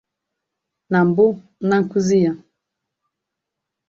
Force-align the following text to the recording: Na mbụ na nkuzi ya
Na 0.91 0.99
mbụ 1.07 1.25
na 1.67 1.75
nkuzi 1.81 2.17
ya 2.25 2.33